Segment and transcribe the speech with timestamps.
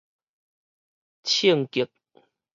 [1.25, 1.87] 衝激